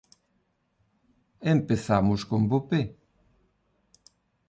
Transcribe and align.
Empezamos 1.55 2.21
con 2.29 2.41
bo 2.49 2.59
pé. 2.69 2.81